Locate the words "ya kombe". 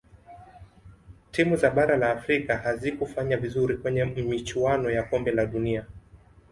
4.91-5.31